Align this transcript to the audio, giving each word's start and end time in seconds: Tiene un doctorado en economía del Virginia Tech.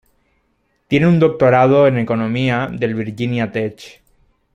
Tiene 0.87 1.05
un 1.05 1.19
doctorado 1.19 1.85
en 1.85 1.99
economía 1.99 2.67
del 2.73 2.95
Virginia 2.95 3.51
Tech. 3.51 4.01